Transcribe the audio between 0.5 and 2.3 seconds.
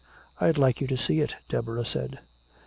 like you to see it," Deborah said.